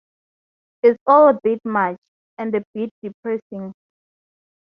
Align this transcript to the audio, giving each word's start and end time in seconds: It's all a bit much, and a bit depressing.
It's 0.81 0.97
all 1.05 1.29
a 1.29 1.39
bit 1.43 1.59
much, 1.63 1.99
and 2.39 2.55
a 2.55 2.63
bit 2.73 2.89
depressing. 3.03 3.71